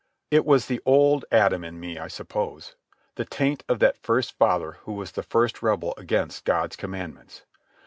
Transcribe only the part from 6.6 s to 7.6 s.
commandments.